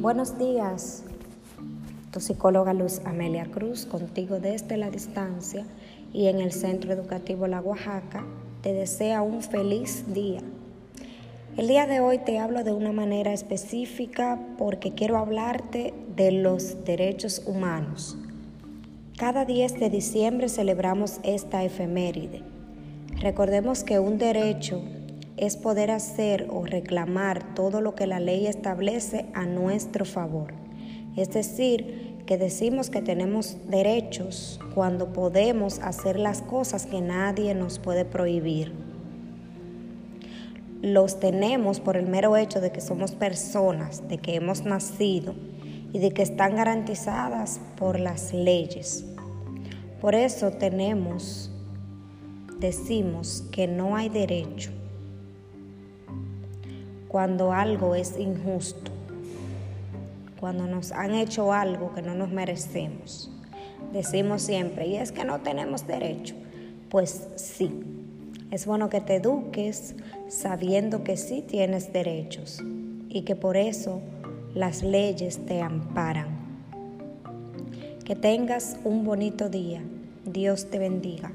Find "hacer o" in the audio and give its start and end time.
25.90-26.64